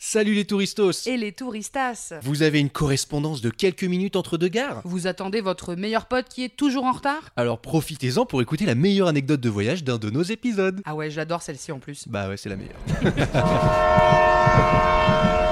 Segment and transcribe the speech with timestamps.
[0.00, 4.46] Salut les touristos Et les touristas Vous avez une correspondance de quelques minutes entre deux
[4.46, 4.80] gares?
[4.84, 7.30] Vous attendez votre meilleur pote qui est toujours en retard?
[7.34, 10.80] Alors profitez-en pour écouter la meilleure anecdote de voyage d'un de nos épisodes.
[10.84, 12.06] Ah ouais, j'adore celle-ci en plus.
[12.06, 12.78] Bah ouais, c'est la meilleure.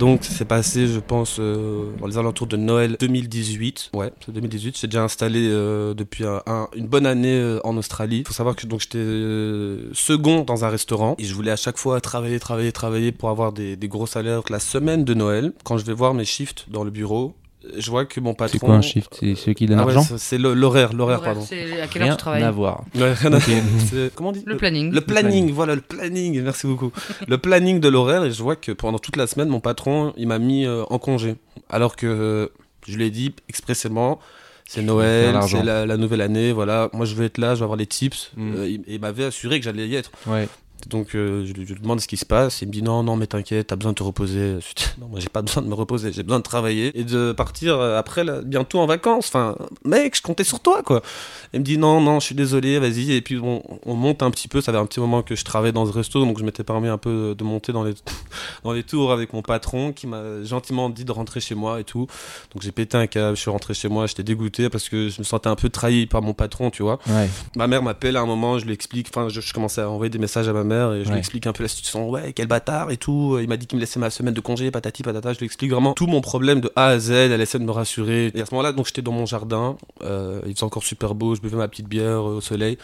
[0.00, 3.90] Donc ça s'est passé, je pense, euh, dans les alentours de Noël 2018.
[3.94, 4.78] Ouais, c'est 2018.
[4.80, 8.24] J'ai déjà installé euh, depuis un- un- une bonne année euh, en Australie.
[8.26, 11.76] faut savoir que donc j'étais euh, second dans un restaurant et je voulais à chaque
[11.76, 14.36] fois travailler, travailler, travailler pour avoir des, des gros salaires.
[14.36, 17.34] Donc, la semaine de Noël, quand je vais voir mes shifts dans le bureau,
[17.78, 18.52] je vois que mon patron.
[18.52, 21.42] C'est quoi un shift C'est ceux qui donnent Ah ouais, l'argent c'est- l'horaire, l'horaire, pardon.
[21.46, 22.84] C'est à quelle heure tu travailles à voir.
[22.94, 23.42] Ouais, rien à- Ok.
[23.90, 24.92] c'est- Comment on dit Le planning.
[24.92, 26.90] Le planning, voilà, le planning, merci beaucoup.
[27.28, 30.26] le planning de l'horaire, et je vois que pendant toute la semaine, mon patron, il
[30.28, 31.36] m'a mis euh, en congé.
[31.68, 32.46] Alors que, euh,
[32.86, 34.18] je lui ai dit expressément,
[34.66, 37.64] c'est Noël, c'est la, la nouvelle année, voilà, moi je vais être là, je vais
[37.64, 38.30] avoir les tips.
[38.36, 38.54] Mm.
[38.56, 40.10] Euh, il, il m'avait assuré que j'allais y être.
[40.26, 40.48] Ouais.
[40.88, 43.02] Donc euh, je, lui- je lui demande ce qui se passe, il me dit non,
[43.02, 44.56] non, mais t'inquiète, t'as besoin de te reposer.
[44.60, 47.04] Je dis, non, moi j'ai pas besoin de me reposer, j'ai besoin de travailler et
[47.04, 49.28] de partir euh, après, là, bientôt en vacances.
[49.28, 51.02] Enfin, mec, je comptais sur toi, quoi.
[51.52, 53.12] Il me dit non, non, je suis désolé, vas-y.
[53.12, 55.44] Et puis on, on monte un petit peu, ça fait un petit moment que je
[55.44, 57.94] travaillais dans ce resto, donc je m'étais permis un peu de monter dans les,
[58.64, 61.84] dans les tours avec mon patron qui m'a gentiment dit de rentrer chez moi et
[61.84, 62.06] tout.
[62.54, 65.18] Donc j'ai pété un câble, je suis rentré chez moi, j'étais dégoûté parce que je
[65.20, 66.98] me sentais un peu trahi par mon patron, tu vois.
[67.08, 67.28] Ouais.
[67.56, 70.10] Ma mère m'appelle à un moment, je lui explique, enfin, je, je commençais à envoyer
[70.10, 71.12] des messages à ma mère et je Ouais.
[71.12, 72.08] lui explique un peu la situation.
[72.10, 73.38] Ouais, quel bâtard et tout.
[73.40, 75.32] Il m'a dit qu'il me laissait ma semaine de congé, patati patata.
[75.32, 77.10] Je lui explique vraiment tout mon problème de A à Z.
[77.10, 78.30] Elle essaie de me rassurer.
[78.34, 79.76] Et à ce moment-là, donc j'étais dans mon jardin.
[80.02, 81.34] euh, il faisait encore super beau.
[81.34, 82.78] Je buvais ma petite bière euh, au soleil.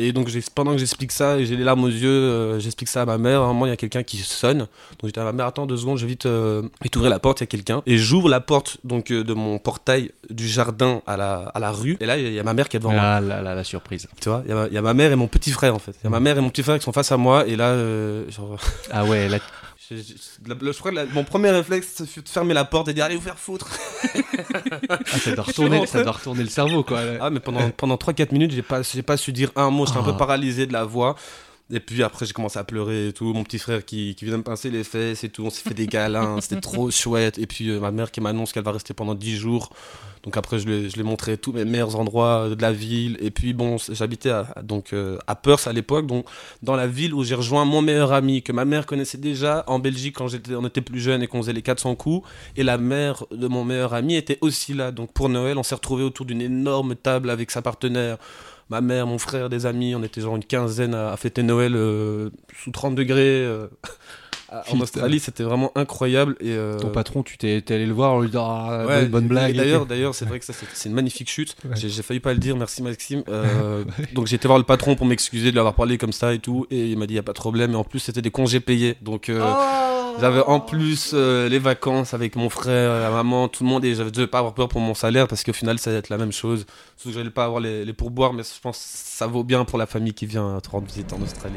[0.00, 3.02] Et donc pendant que j'explique ça, et j'ai les larmes aux yeux, euh, j'explique ça
[3.02, 3.42] à ma mère.
[3.42, 4.58] À un moment, il y a quelqu'un qui sonne.
[4.60, 4.68] Donc
[5.04, 7.40] j'étais à ma mère, attends deux secondes, je vais vite, euh, vite ouvrir la porte.
[7.40, 7.82] Il y a quelqu'un.
[7.86, 11.70] Et j'ouvre la porte donc euh, de mon portail du jardin à la, à la
[11.70, 11.96] rue.
[12.00, 13.00] Et là, il y a ma mère qui est devant moi.
[13.02, 14.08] Ah là là, la surprise.
[14.20, 15.74] Tu vois, il y, a ma- il y a ma mère et mon petit frère
[15.74, 15.92] en fait.
[16.02, 17.56] Il y a ma mère et mon petit frère qui sont face à moi et
[17.56, 17.74] là,
[18.30, 18.58] genre,
[18.90, 19.38] Ah ouais, là,
[19.96, 19.96] je,
[20.72, 23.04] je- crois que la- mon premier réflexe fut de fermer la porte et de dire
[23.04, 23.68] allez vous faire foutre.
[24.88, 27.00] ah, ça, doit retourner, ça doit retourner le cerveau quoi.
[27.20, 30.02] Ah mais pendant pendant 3-4 minutes j'ai pas pas su dire un mot, j'étais un
[30.02, 30.12] Ah.
[30.12, 31.16] peu paralysé de la voix.
[31.72, 34.36] Et puis après j'ai commencé à pleurer et tout, mon petit frère qui, qui vient
[34.36, 37.38] me pincer les fesses et tout, on s'est fait des câlins, c'était trop chouette.
[37.38, 39.70] Et puis euh, ma mère qui m'annonce qu'elle va rester pendant 10 jours.
[40.22, 42.72] Donc après je lui, ai- je lui ai montré tous mes meilleurs endroits de la
[42.72, 43.16] ville.
[43.20, 46.26] Et puis bon, j'habitais à, donc euh, à Perth à l'époque, donc
[46.62, 49.78] dans la ville où j'ai rejoint mon meilleur ami que ma mère connaissait déjà en
[49.78, 52.28] Belgique quand j'étais, on était plus jeune et qu'on faisait les 400 coups.
[52.56, 54.90] Et la mère de mon meilleur ami était aussi là.
[54.90, 58.18] Donc pour Noël, on s'est retrouvés autour d'une énorme table avec sa partenaire.
[58.70, 61.74] Ma mère, mon frère, des amis, on était genre une quinzaine à, à fêter Noël
[61.74, 62.30] euh,
[62.62, 63.44] sous 30 degrés.
[63.44, 63.66] euh,
[64.50, 64.80] en.
[64.80, 66.36] Australie, c'était vraiment incroyable.
[66.40, 69.02] Et, euh, Ton patron, tu t'es t'es allé le voir en lui disant ah, Ouais,
[69.02, 69.54] bonne, bonne blague.
[69.54, 71.56] D'ailleurs, d'ailleurs, c'est vrai que ça, c'est une magnifique chute.
[71.64, 71.76] Ouais.
[71.76, 73.22] J'ai j'ai failli pas le dire, merci Maxime.
[73.28, 76.34] Euh, donc j'ai été voir le patron pour m'excuser de lui avoir parlé comme ça
[76.34, 77.72] et tout, et il m'a dit y a pas de problème.
[77.72, 79.40] Et en plus, c'était des congés payés, donc euh,
[80.20, 83.94] j'avais en plus euh, les vacances avec mon frère, la maman, tout le monde, et
[83.94, 86.18] j'avais devais pas avoir peur pour mon salaire parce qu'au final, ça va être la
[86.18, 86.66] même chose.
[86.96, 89.86] Sauf que pas avoir les, pourboires, mais je pense que ça vaut bien pour la
[89.86, 91.56] famille qui vient te rendre visite en Australie.